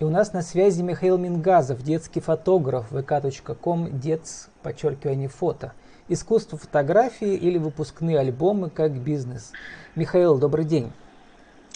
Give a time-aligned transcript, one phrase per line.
[0.00, 5.72] И у нас на связи Михаил Мингазов, детский фотограф, vk.com, дец, подчеркивание, фото.
[6.08, 9.52] Искусство фотографии или выпускные альбомы как бизнес.
[9.94, 10.92] Михаил, добрый день.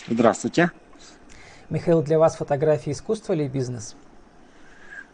[0.08, 0.72] Здравствуйте.
[1.70, 3.94] Михаил, для вас фотография искусство или бизнес?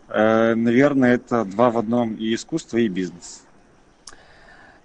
[0.09, 3.43] Э, наверное, это два в одном и искусство, и бизнес.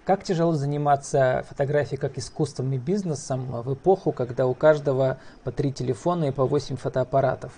[0.03, 5.71] Как тяжело заниматься фотографией как искусством и бизнесом в эпоху, когда у каждого по три
[5.71, 7.53] телефона и по восемь фотоаппаратов?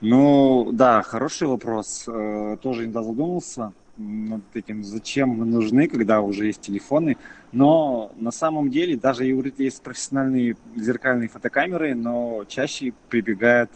[0.00, 2.04] Ну, да, хороший вопрос.
[2.06, 7.18] Э, тоже иногда задумался над этим, зачем мы нужны, когда уже есть телефоны.
[7.52, 13.70] Но на самом деле, даже и у есть профессиональные зеркальные фотокамеры, но чаще прибегают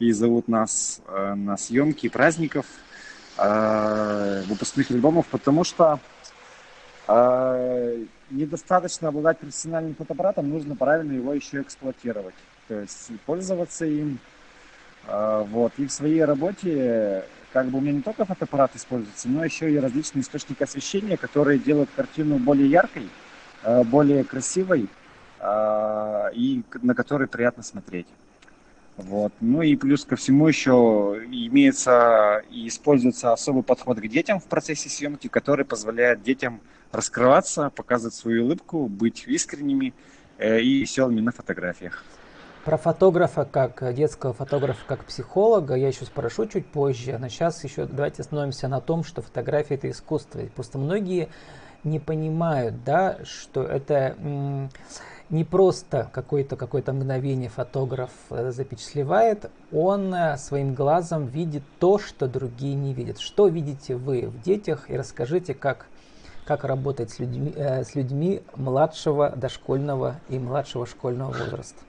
[0.00, 2.66] и зовут нас э, на съемки праздников,
[3.38, 5.98] э, выпускных альбомов, потому что
[8.30, 12.36] недостаточно обладать профессиональным фотоаппаратом, нужно правильно его еще эксплуатировать.
[12.68, 14.20] То есть пользоваться им,
[15.06, 15.72] вот.
[15.78, 19.78] И в своей работе как бы у меня не только фотоаппарат используется, но еще и
[19.78, 23.08] различные источники освещения, которые делают картину более яркой,
[23.62, 24.88] а, более красивой
[25.40, 28.06] а, и на которой приятно смотреть.
[28.96, 29.32] Вот.
[29.40, 34.88] Ну и плюс ко всему еще имеется и используется особый подход к детям в процессе
[34.88, 36.60] съемки, который позволяет детям
[36.92, 39.94] раскрываться, показывать свою улыбку, быть искренними
[40.38, 42.04] э, и веселыми на фотографиях.
[42.70, 47.18] Про фотографа, как детского фотографа, как психолога, я еще спрошу чуть позже.
[47.18, 50.38] Но сейчас еще давайте остановимся на том, что фотография это искусство.
[50.54, 51.30] Просто многие
[51.82, 54.14] не понимают, да, что это
[55.30, 62.28] не просто какое-то какое мгновение фотограф э, запечатлевает, он э, своим глазом видит то, что
[62.28, 63.18] другие не видят.
[63.18, 65.86] Что видите вы в детях и расскажите, как,
[66.44, 71.80] как работать с людьми, э, с людьми младшего дошкольного и младшего школьного возраста.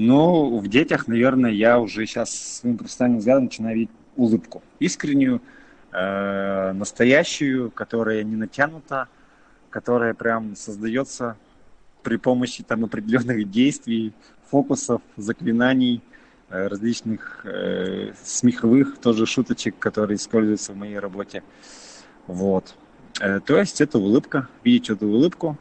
[0.00, 4.62] Ну, в детях, наверное, я уже сейчас своим профессиональным взглядом начинаю видеть улыбку.
[4.78, 5.42] Искреннюю,
[5.90, 9.08] э, настоящую, которая не натянута,
[9.70, 11.36] которая прям создается
[12.04, 14.12] при помощи там определенных действий,
[14.48, 16.00] фокусов, заклинаний,
[16.48, 21.42] э, различных э, смеховых тоже шуточек, которые используются в моей работе.
[22.28, 22.76] Вот.
[23.20, 25.58] Э, то есть это улыбка, видеть эту улыбку,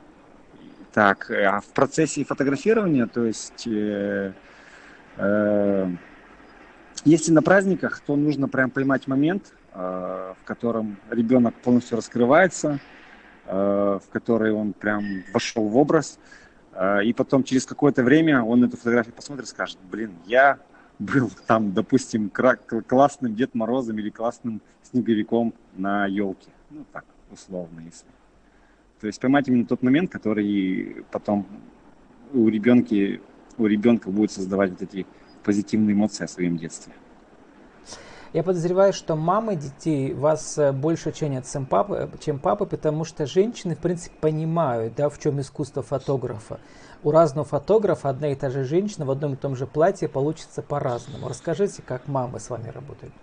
[0.97, 4.34] так, э, а в процессе фотографирования, то есть, э,
[5.18, 5.91] э,
[7.06, 12.80] если на праздниках, то нужно прям поймать момент, э, в котором ребенок полностью раскрывается,
[13.46, 16.18] э, в который он прям вошел в образ,
[16.74, 20.58] э, и потом через какое-то время он эту фотографию посмотрит и скажет, блин, я
[20.97, 26.50] был там, допустим, классным Дед Морозом или классным снеговиком на елке.
[26.72, 28.16] Ну так, условно, если.
[29.00, 31.46] То есть поймать именно тот момент, который потом
[32.34, 33.22] у ребенка,
[33.58, 35.06] у ребенка будет создавать вот эти
[35.44, 36.94] позитивные эмоции о своем детстве.
[38.34, 43.25] Я подозреваю, что мамы детей вас э, больше ценят, чем папы, чем папы, потому что
[43.25, 46.59] женщины, в принципе, понимают, да, в чем искусство фотографа.
[47.03, 50.62] У разного фотографа одна и та же женщина в одном и том же платье получится
[50.62, 51.29] по-разному.
[51.29, 53.14] Расскажите, как мамы с вами работают.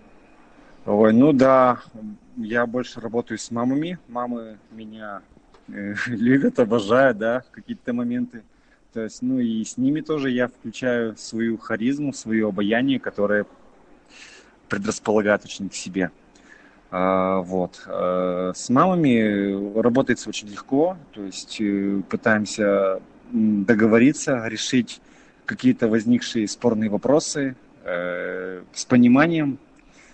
[0.86, 1.80] Ой, ну да,
[2.36, 3.98] я больше работаю с мамами.
[4.08, 5.20] Мамы меня
[6.06, 8.42] любят, обожают, да, какие-то моменты.
[8.92, 13.44] То есть, ну и с ними тоже я включаю свою харизму, свое обаяние, которое
[14.68, 16.10] предрасполагает очень к себе.
[16.90, 17.82] А, вот.
[17.86, 23.00] А, с мамами работается очень легко, то есть э, пытаемся
[23.32, 25.00] договориться, решить
[25.44, 29.58] какие-то возникшие спорные вопросы э, с пониманием,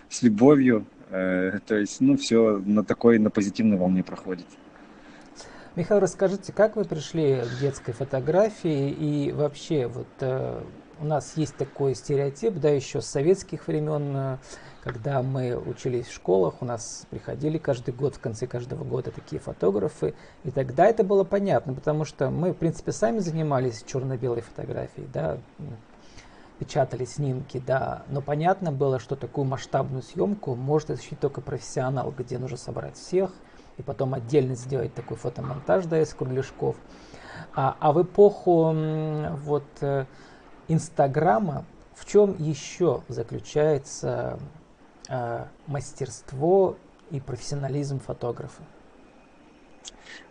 [0.08, 0.86] с любовью.
[1.10, 4.46] Э, то есть, ну, все на такой, на позитивной волне проходит.
[5.80, 8.90] Михаил, расскажите, как вы пришли к детской фотографии?
[8.90, 10.62] И вообще вот э,
[11.00, 14.38] у нас есть такой стереотип, да, еще с советских времен, э,
[14.82, 19.40] когда мы учились в школах, у нас приходили каждый год, в конце каждого года такие
[19.40, 20.12] фотографы,
[20.44, 25.38] и тогда это было понятно, потому что мы, в принципе, сами занимались черно-белой фотографией, да,
[26.58, 32.36] печатали снимки, да, но понятно было, что такую масштабную съемку может осуществить только профессионал, где
[32.36, 33.32] нужно собрать всех–
[33.80, 36.76] и потом отдельно сделать такой фотомонтаж да, из кругляшков.
[37.54, 38.74] А, а в эпоху
[39.42, 40.04] вот э,
[40.68, 44.38] Инстаграма в чем еще заключается
[45.08, 46.76] э, мастерство
[47.10, 48.62] и профессионализм фотографа?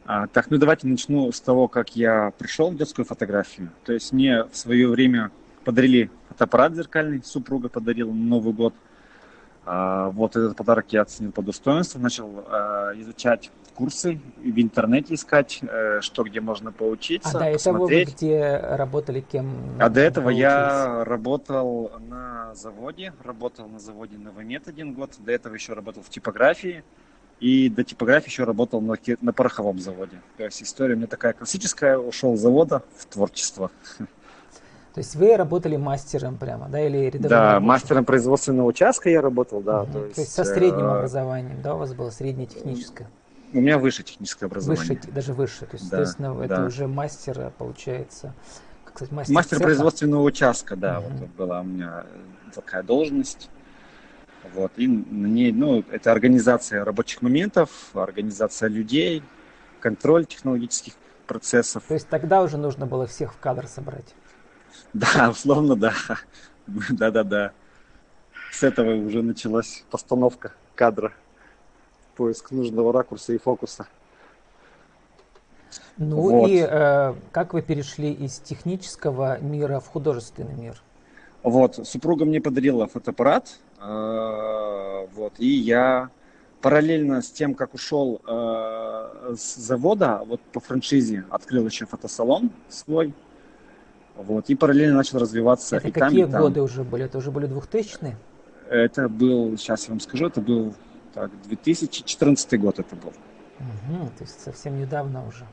[0.05, 3.71] А, так, ну давайте начну с того, как я пришел в детскую фотографию.
[3.83, 5.31] То есть мне в свое время
[5.65, 8.75] подарили фотоаппарат зеркальный, супруга подарила на Новый год–
[10.11, 16.01] вот этот подарок я оценил по достоинству, начал а, изучать курсы, в интернете искать, э,
[16.01, 19.77] что где можно поучиться, а до этого вы где работали, кем?
[19.79, 25.53] А до этого я работал на заводе, работал на заводе Новомет один год, до этого
[25.53, 26.83] еще работал в типографии,
[27.39, 30.19] и до типографии еще работал на, на пороховом заводе.
[30.35, 33.71] То есть история у меня такая классическая, ушел с завода в творчество.
[34.93, 37.29] То есть вы работали мастером прямо, да, или рядовым?
[37.29, 37.67] Да, рабочим?
[37.67, 39.83] мастером производственного участка я работал, да.
[39.83, 39.91] Угу.
[39.91, 40.97] То, есть, то есть со средним э...
[40.97, 43.07] образованием, да, у вас было среднее техническое?
[43.53, 44.95] У меня высшее техническое образование.
[44.95, 45.65] Выше, даже выше.
[45.65, 46.45] То есть, да, соответственно, да.
[46.45, 48.33] это уже мастер, получается,
[48.83, 49.63] как сказать, мастер Мастер цеха.
[49.63, 51.09] производственного участка, да, угу.
[51.19, 52.05] вот была у меня
[52.53, 53.49] такая должность.
[54.55, 59.21] Вот, и на ней, ну, это организация рабочих моментов, организация людей,
[59.79, 60.93] контроль технологических
[61.27, 61.83] процессов.
[61.87, 64.15] То есть тогда уже нужно было всех в кадр собрать?
[64.93, 65.93] Да, условно, да.
[66.67, 67.51] Да-да-да.
[68.51, 71.13] С этого уже началась постановка кадра,
[72.15, 73.87] поиск нужного ракурса и фокуса.
[75.97, 76.49] Ну вот.
[76.49, 80.81] и э, как вы перешли из технического мира в художественный мир?
[81.43, 86.09] Вот, супруга мне подарила фотоаппарат, э, вот, и я
[86.61, 93.13] параллельно с тем, как ушел э, с завода, вот по франшизе открыл еще фотосалон свой,
[94.23, 96.41] вот, и параллельно начал развиваться это и какие там, и там.
[96.41, 97.05] годы уже были?
[97.05, 98.17] Это уже были 2000-е?
[98.69, 100.75] Это был, сейчас я вам скажу, это был
[101.13, 103.13] так, 2014 год это был.
[103.59, 105.45] Угу, то есть совсем недавно уже.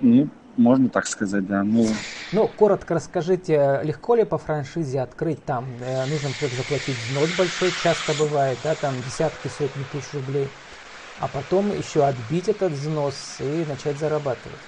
[0.00, 1.62] Ну, можно так сказать, да.
[1.62, 1.86] Ну,
[2.32, 5.66] ну коротко расскажите, легко ли по франшизе открыть там?
[5.80, 10.48] Э, нужно заплатить взнос большой, часто бывает, да, там десятки, сотни тысяч рублей.
[11.20, 14.58] А потом еще отбить этот взнос и начать зарабатывать.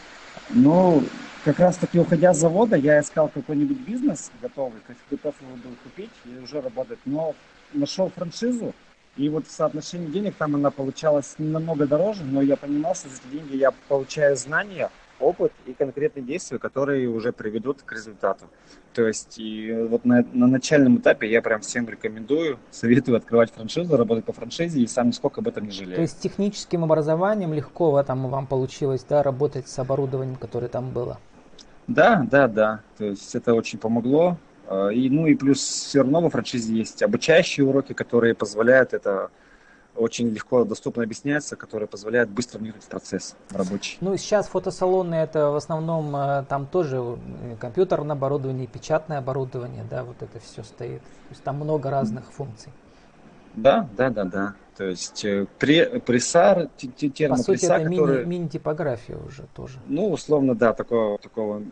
[0.50, 1.02] Ну,
[1.44, 5.56] как раз таки уходя с завода, я искал какой-нибудь бизнес готовый, то есть готов его
[5.56, 6.98] был купить и уже работать.
[7.04, 7.34] Но
[7.72, 8.74] нашел франшизу,
[9.16, 13.16] и вот в соотношении денег там она получалась намного дороже, но я понимал, что за
[13.16, 18.46] эти деньги я получаю знания, опыт и конкретные действия, которые уже приведут к результату.
[18.94, 23.96] То есть и вот на, на начальном этапе я прям всем рекомендую, советую открывать франшизу,
[23.96, 25.96] работать по франшизе и сам нисколько об этом не жалею.
[25.96, 30.90] То есть техническим образованием легко в этом вам получилось да, работать с оборудованием, которое там
[30.90, 31.18] было?
[31.86, 32.80] Да, да, да.
[32.96, 34.36] То есть это очень помогло.
[34.66, 39.30] А, и, ну и плюс все равно во франшизе есть обучающие уроки, которые позволяют это
[39.98, 43.98] очень легко доступно объясняется, которые позволяют быстро внедрить в процесс рабочий.
[44.00, 47.18] Ну, сейчас фотосалоны это в основном э, там тоже
[47.60, 51.02] компьютерное оборудование, печатное оборудование, да, вот это все стоит.
[51.02, 52.72] То есть там много разных функций.
[53.54, 54.54] Да, да, да, да.
[54.76, 58.18] То есть э, при, прессар, термопресса, По сути, это который...
[58.24, 59.80] мини, мини-типография уже тоже.
[59.86, 61.62] Ну, условно, да, такого, такого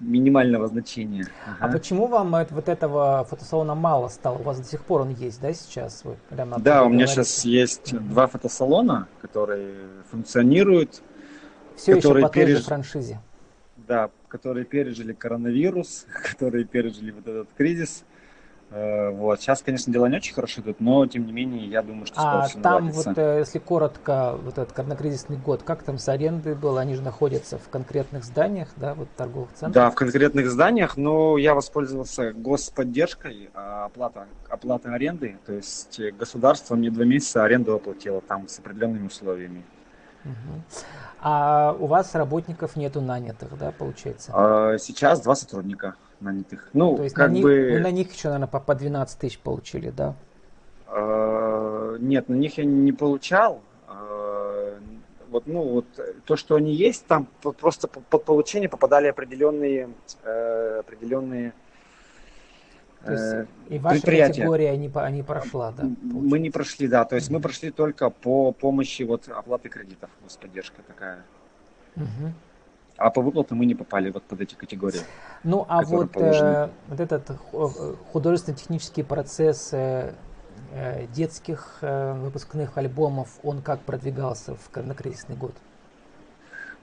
[0.00, 1.26] минимального значения.
[1.46, 1.56] Ага.
[1.60, 4.38] А почему вам вот этого фотосалона мало стало?
[4.38, 6.04] У вас до сих пор он есть, да, сейчас?
[6.04, 7.24] Вы прямо да, у меня говорите.
[7.24, 8.08] сейчас есть mm-hmm.
[8.08, 9.74] два фотосалона, которые
[10.10, 11.02] функционируют.
[11.76, 12.48] Все которые еще по переж...
[12.48, 13.20] той же франшизе.
[13.76, 18.02] Да, которые пережили коронавирус, которые пережили вот этот кризис.
[18.02, 18.19] Э,
[18.70, 19.40] вот.
[19.40, 22.42] Сейчас, конечно, дела не очень хорошо идут, но, тем не менее, я думаю, что скоро
[22.42, 23.08] а все там наладится.
[23.08, 26.80] вот, э, если коротко, вот этот коронакризисный год, как там с арендой было?
[26.80, 29.72] Они же находятся в конкретных зданиях, да, вот торговых центрах?
[29.72, 36.76] Да, в конкретных зданиях, но я воспользовался господдержкой, а, оплата, оплата аренды, то есть государство
[36.76, 39.64] мне два месяца аренду оплатило там с определенными условиями.
[40.24, 40.62] Угу.
[41.22, 44.32] А у вас работников нету нанятых, да, получается?
[44.32, 46.68] А, сейчас два сотрудника нанятых.
[46.72, 47.70] Ну, То есть как на бы...
[47.72, 50.14] Них, на них еще, наверное, по, по 12 тысяч получили, да?
[50.86, 53.62] А, нет, на них я не получал.
[53.88, 54.78] А,
[55.30, 55.86] вот, ну, вот
[56.24, 59.90] то, что они есть, там просто под получение попадали определенные,
[60.24, 61.52] э, определенные
[63.04, 65.84] то есть э, и ваша категория не, не прошла, да?
[65.84, 66.04] Получается.
[66.04, 67.04] Мы не прошли, да.
[67.04, 67.32] То есть mm-hmm.
[67.32, 71.24] мы прошли только по помощи вот оплаты кредитов, господдержка такая.
[71.96, 72.32] Mm-hmm.
[73.00, 75.00] А по выплатам мы не попали вот под эти категории.
[75.42, 77.30] Ну, а вот, э, вот этот
[78.12, 80.12] художественно-технический процесс э,
[80.72, 85.54] э, детских э, выпускных альбомов, он как продвигался в коронакризисный год?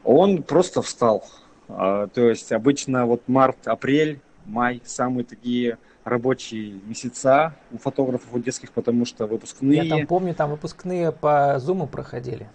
[0.04, 1.24] Он просто встал.
[1.70, 8.40] А, то есть обычно вот март, апрель, май самые такие рабочие месяца у фотографов, у
[8.40, 9.86] детских, потому что выпускные...
[9.86, 12.50] Я там помню, там выпускные по Zoom проходили.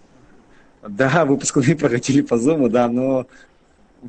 [0.85, 3.25] Да, выпускные проходили по Zoom, да, но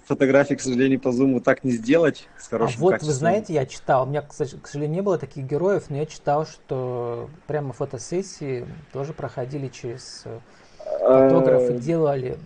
[0.06, 3.12] фотографии, к сожалению, по зуму так не сделать с хорошим А вот качеством.
[3.12, 6.46] вы знаете, я читал, у меня, к сожалению, не было таких героев, но я читал,
[6.46, 10.38] что прямо фотосессии тоже проходили через э,
[11.00, 12.38] фотографы, делали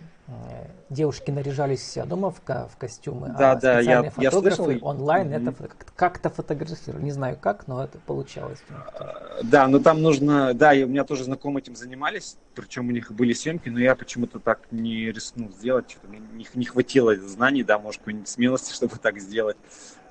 [0.89, 4.87] девушки наряжались дома в, в костюмы, да, а да, специальные я, фотографы я слышал.
[4.87, 5.49] онлайн mm-hmm.
[5.49, 7.03] это как-то фотографировали.
[7.03, 8.59] Не знаю как, но это получалось.
[9.43, 13.11] Да, но там нужно, да, и у меня тоже знакомые этим занимались, причем у них
[13.11, 17.63] были съемки, но я почему-то так не рискнул сделать, что-то мне не, не хватило знаний,
[17.63, 19.57] да, может, какой-нибудь смелости, чтобы так сделать.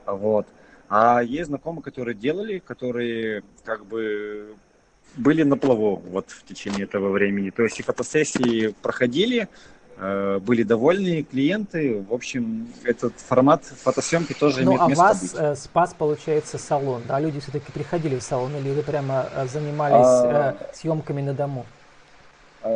[0.06, 0.46] Вот.
[0.88, 4.56] А есть знакомые, которые делали, которые как бы
[5.16, 7.50] были на плаву вот в течение этого времени.
[7.50, 9.46] То есть и фотосессии проходили, э,
[9.98, 12.04] были довольны клиенты.
[12.08, 15.34] В общем, этот формат фотосъемки тоже ну, имеет а место вас быть.
[15.34, 17.18] Э, спас, получается, салон, да?
[17.18, 20.56] Люди все-таки приходили в салон или вы прямо э, занимались а...
[20.72, 21.66] съемками на дому?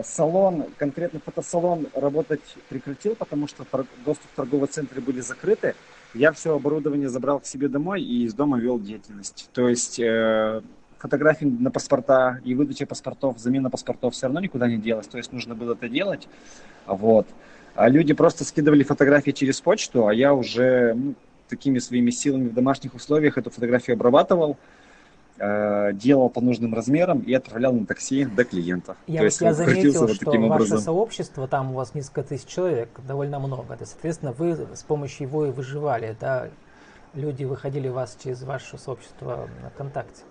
[0.04, 3.66] Салон, конкретно фотосалон работать прекратил, потому что
[4.04, 5.74] доступ в торговые центры были закрыты.
[6.14, 9.48] Я все оборудование забрал к себе домой и из дома вел деятельность.
[9.52, 10.60] То есть э,
[10.98, 15.08] фотографии на паспорта и выдача паспортов, замена паспортов все равно никуда не делась.
[15.08, 16.28] То есть нужно было это делать.
[16.86, 17.26] Вот.
[17.74, 21.14] А люди просто скидывали фотографии через почту, а я уже ну,
[21.48, 24.58] такими своими силами в домашних условиях эту фотографию обрабатывал.
[25.38, 28.96] Э, делал по нужным размерам и отправлял на такси до клиента.
[29.06, 30.78] Я, То есть я заметил, вот что таким ваше образом.
[30.78, 33.76] сообщество, там у вас несколько тысяч человек, довольно много.
[33.76, 36.14] Да, соответственно, вы с помощью его и выживали.
[36.20, 36.48] Да?
[37.14, 40.22] Люди выходили вас через ваше сообщество ВКонтакте.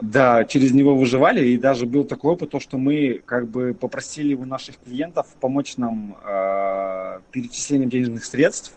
[0.00, 4.34] Да, через него выживали, и даже был такой опыт, то, что мы как бы попросили
[4.34, 8.76] у наших клиентов помочь нам э, перечислением денежных средств,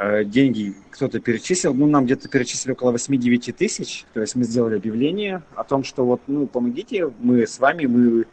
[0.00, 4.76] Э, деньги кто-то перечислил, ну, нам где-то перечислили около 8-9 тысяч, то есть мы сделали
[4.76, 8.26] объявление о том, что вот, ну, помогите, мы с вами, мы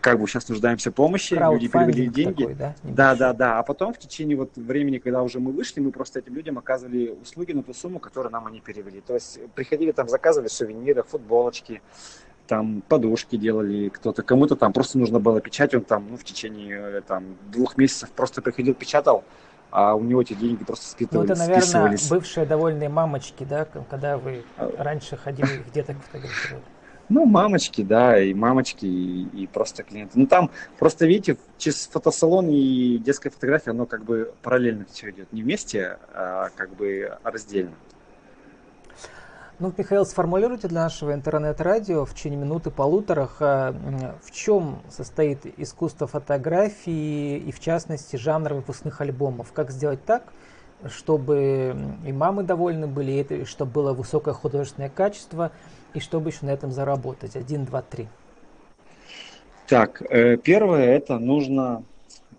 [0.00, 2.42] как бы сейчас нуждаемся в помощи, люди перевели деньги.
[2.42, 2.74] Такой, да?
[2.82, 3.58] да, да, да.
[3.58, 7.14] А потом в течение вот времени, когда уже мы вышли, мы просто этим людям оказывали
[7.22, 9.00] услуги на ту сумму, которую нам они перевели.
[9.00, 11.82] То есть приходили там, заказывали сувениры, футболочки,
[12.46, 16.98] там подушки делали кто-то, кому-то там просто нужно было печать, он там, ну, в течение
[16.98, 19.22] э, там двух месяцев просто приходил, печатал,
[19.70, 21.28] а у него эти деньги просто списывались.
[21.28, 24.72] Ну, это, наверное, бывшие довольные мамочки, да, когда вы а.
[24.78, 26.64] раньше ходили где-то фотографировали.
[27.10, 30.18] Ну, мамочки, да, и мамочки, и, и просто клиенты.
[30.18, 35.32] Ну, там просто, видите, через фотосалон и детская фотография, оно как бы параллельно все идет.
[35.32, 37.72] Не вместе, а как бы раздельно.
[39.58, 43.28] Ну, Михаил, сформулируйте для нашего интернет-радио в течение минуты-полутора,
[44.22, 49.52] в чем состоит искусство фотографии и, в частности, жанр выпускных альбомов.
[49.52, 50.32] Как сделать так,
[50.88, 55.52] чтобы и мамы довольны были, и чтобы было высокое художественное качество,
[55.94, 57.36] и чтобы еще на этом заработать.
[57.36, 58.08] Один, два, три.
[59.66, 61.84] Так, э, первое, это нужно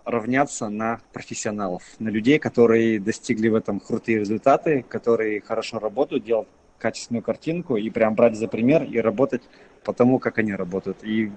[0.04, 6.48] равняться на профессионалов, на людей, которые достигли в этом крутые результаты, которые хорошо работают, делают
[6.78, 9.42] качественную картинку и прям брать за пример и работать
[9.84, 10.98] по тому, как они работают.
[11.04, 11.30] И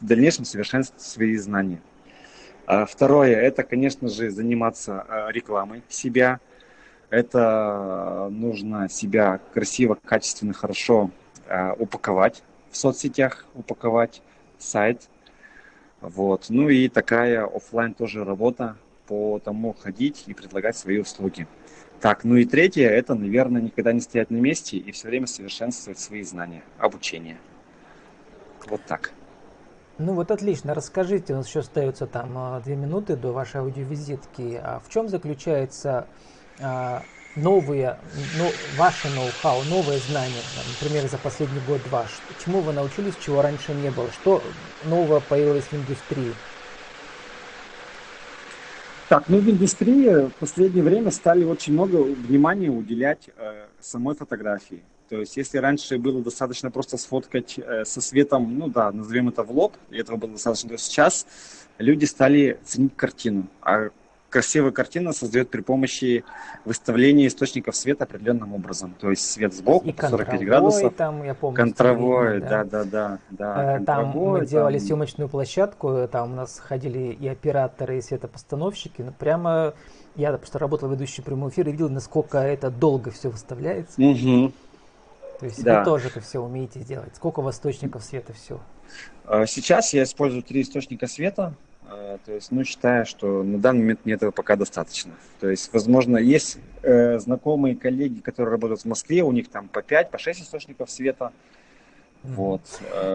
[0.00, 1.80] в дальнейшем совершенствовать свои знания.
[2.72, 6.38] А второе, это, конечно же, заниматься а, рекламой себя.
[7.08, 11.10] Это нужно себя красиво, качественно, хорошо
[11.48, 14.22] а, упаковать в соцсетях, упаковать
[14.58, 15.08] сайт.
[16.00, 16.46] Вот.
[16.48, 18.76] Ну и такая офлайн тоже работа
[19.08, 21.48] по тому ходить и предлагать свои услуги.
[22.00, 25.98] Так, ну и третье, это, наверное, никогда не стоять на месте и все время совершенствовать
[25.98, 27.38] свои знания, обучение.
[28.68, 29.10] Вот так.
[30.02, 34.58] Ну вот отлично, расскажите, у нас еще остается там а, две минуты до вашей аудиовизитки.
[34.62, 36.06] А в чем заключается
[36.58, 37.02] а,
[37.36, 37.98] новые,
[38.38, 40.40] ну, ваше ноу-хау, новые знания,
[40.80, 42.06] например, за последний год-два?
[42.42, 44.10] Чему вы научились, чего раньше не было?
[44.10, 44.42] Что
[44.86, 46.32] нового появилось в индустрии?
[49.10, 54.82] Так, ну в индустрии в последнее время стали очень много внимания уделять э, самой фотографии.
[55.10, 59.42] То есть, если раньше было достаточно просто сфоткать э, со светом, ну да, назовем это
[59.42, 61.26] в лоб, и этого было достаточно, то сейчас
[61.78, 63.48] люди стали ценить картину.
[63.60, 63.88] А
[64.28, 66.24] красивая картина создает при помощи
[66.64, 68.94] выставления источников света определенным образом.
[69.00, 70.94] То есть свет сбоку и 45 градусов.
[70.94, 73.78] Там, я помню, контровой, да, да, да, да.
[73.78, 74.86] Э, там мы делали там...
[74.86, 79.02] съемочную площадку, там у нас ходили и операторы, и светопостановщики.
[79.02, 79.74] Ну, прямо
[80.14, 84.00] я просто работал ведущий прямой эфир и видел, насколько это долго все выставляется.
[84.00, 84.52] Угу.
[85.40, 85.78] То есть да.
[85.78, 87.16] вы тоже это все умеете делать.
[87.16, 88.60] Сколько у вас источников света все?
[89.24, 91.54] А, сейчас я использую три источника света.
[91.88, 95.12] А, то есть, ну, считаю, что на данный момент мне этого пока достаточно.
[95.40, 99.80] То есть, возможно, есть э, знакомые коллеги, которые работают в Москве, у них там по
[99.80, 101.32] 5, по 6 источников света.
[102.22, 102.60] Вот.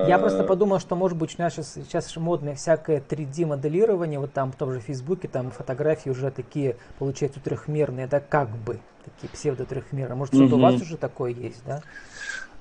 [0.07, 4.33] Я просто э, подумал, что, может быть, у нас сейчас, сейчас модное всякое 3D-моделирование, вот
[4.33, 9.29] там в том же Фейсбуке, там фотографии уже такие, получаются, трехмерные, да, как бы, такие
[9.31, 10.15] псевдо-трехмерные.
[10.15, 10.57] Может, что-то угу.
[10.57, 11.83] у вас уже такое есть, да?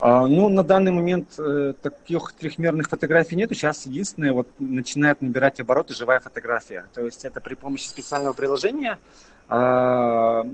[0.01, 3.55] А, ну, на данный момент э, таких трехмерных фотографий нету.
[3.55, 6.87] Сейчас единственное, вот начинает набирать обороты живая фотография.
[6.93, 8.99] То есть это при помощи специального приложения
[9.49, 10.47] а,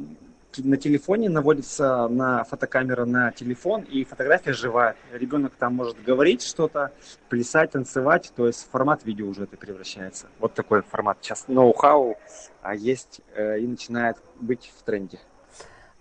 [0.59, 4.97] на телефоне наводится на фотокамера на телефон, и фотография живая.
[5.13, 6.93] Ребенок там может говорить что-то,
[7.29, 10.27] плясать, танцевать, то есть формат видео уже это превращается.
[10.39, 11.19] Вот такой формат.
[11.21, 12.17] Сейчас ноу-хау
[12.63, 15.19] а есть э, и начинает быть в тренде.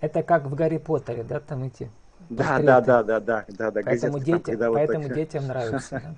[0.02, 1.90] Это как в Гарри Поттере, да, там эти
[2.30, 3.82] да, да, да, да, да, да, да.
[3.84, 6.16] Поэтому, дети, там, поэтому вот детям нравится.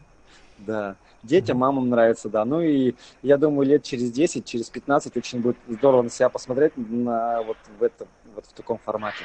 [0.57, 2.43] Да, детям, мамам нравится, да.
[2.43, 6.73] Ну и я думаю, лет через 10, через 15 очень будет здорово на себя посмотреть
[6.75, 9.23] на вот в этом, вот в таком формате.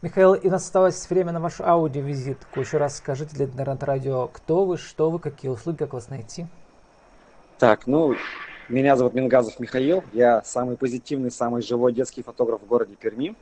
[0.00, 2.60] Михаил, и у нас осталось время на вашу аудиовизитку.
[2.60, 6.46] Еще раз скажите для Интернет-радио, кто вы, что вы, какие услуги, как вас найти?
[7.58, 8.14] Так, ну,
[8.68, 10.04] меня зовут Мингазов Михаил.
[10.12, 13.34] Я самый позитивный, самый живой детский фотограф в городе Перми.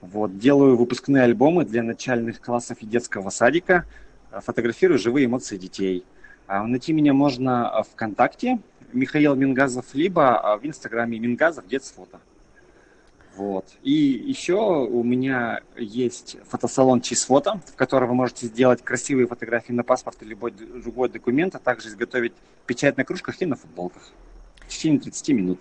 [0.00, 3.84] Вот, делаю выпускные альбомы для начальных классов и детского садика.
[4.30, 6.06] Фотографирую живые эмоции детей.
[6.46, 8.60] А, найти меня можно ВКонтакте,
[8.92, 12.20] Михаил Мингазов, либо в Инстаграме Мингазов Детсфото.
[13.36, 13.66] Вот.
[13.82, 19.84] И еще у меня есть фотосалон Чизфото, в котором вы можете сделать красивые фотографии на
[19.84, 22.32] паспорт или любой другой документ, а также изготовить
[22.66, 24.02] печать на кружках и на футболках
[24.60, 25.60] в течение 30 минут.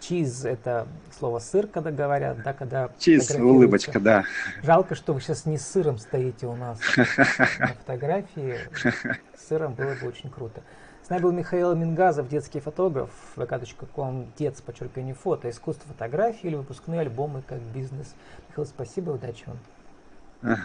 [0.00, 0.86] Чиз– это
[1.18, 4.24] слово сыр, когда говорят, да, когда Чиз, улыбочка, да.
[4.62, 8.56] Жалко, что вы сейчас не с сыром стоите у нас на фотографии.
[9.36, 10.62] С сыром было бы очень круто.
[11.06, 17.02] С нами был Михаил Мингазов, детский фотограф, vk.com, дец, подчеркивание, фото, искусство фотографии или выпускные
[17.02, 18.16] альбомы как бизнес.
[18.48, 20.58] Михаил, спасибо, удачи вам.